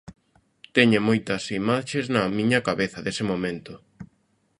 [0.75, 3.73] Teño moitas imaxes na miña cabeza dese momento.